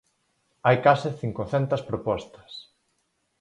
[0.65, 2.51] Hai case cincocentas propostas.